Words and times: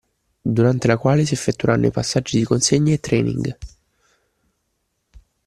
Durante 0.57 0.87
la 0.87 0.97
quale 0.97 1.25
si 1.27 1.35
effettueranno 1.35 1.85
i 1.85 1.91
passaggi 1.91 2.39
di 2.39 2.43
consegna 2.43 2.91
e 2.91 2.99
training. 2.99 3.57